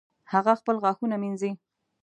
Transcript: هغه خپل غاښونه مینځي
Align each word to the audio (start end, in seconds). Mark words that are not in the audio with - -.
هغه 0.31 0.53
خپل 0.59 0.75
غاښونه 0.83 1.15
مینځي 1.21 1.51